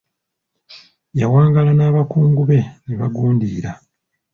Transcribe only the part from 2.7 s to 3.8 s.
ne bagundiira.